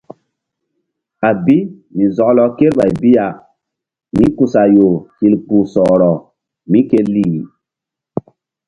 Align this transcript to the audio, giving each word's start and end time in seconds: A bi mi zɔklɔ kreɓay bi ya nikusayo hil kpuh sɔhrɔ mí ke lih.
A 1.27 1.29
bi 1.43 1.57
mi 1.95 2.05
zɔklɔ 2.15 2.45
kreɓay 2.57 2.91
bi 3.01 3.09
ya 3.17 3.25
nikusayo 4.17 4.87
hil 5.19 5.35
kpuh 5.45 5.65
sɔhrɔ 5.73 6.11
mí 6.71 6.79
ke 6.89 6.99
lih. 7.13 7.35